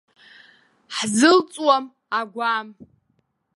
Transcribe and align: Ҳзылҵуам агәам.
Ҳзылҵуам 0.95 1.85
агәам. 2.19 2.67